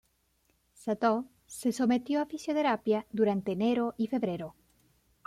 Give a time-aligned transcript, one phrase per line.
[0.83, 4.55] Satō se sometió a fisioterapia durante enero y febrero.